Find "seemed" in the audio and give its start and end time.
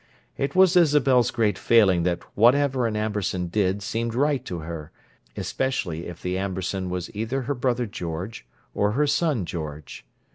3.83-4.15